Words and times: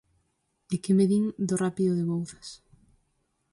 E 0.73 0.75
que 0.83 0.91
me 0.97 1.05
din 1.11 1.25
do 1.47 1.55
Rápido 1.63 1.91
de 1.95 2.07
Bouzas. 2.09 2.47